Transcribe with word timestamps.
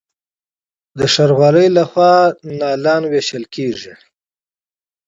د 0.97 0.99
ښاروالۍ 1.13 1.67
لخوا 1.77 2.13
نیالګي 2.59 3.07
ویشل 3.11 3.43
کیږي. 3.55 3.93